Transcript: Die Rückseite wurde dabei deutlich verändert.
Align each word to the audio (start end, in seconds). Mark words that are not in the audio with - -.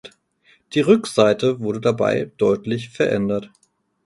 Die 0.73 0.79
Rückseite 0.81 1.59
wurde 1.59 1.79
dabei 1.79 2.31
deutlich 2.37 2.89
verändert. 2.89 3.51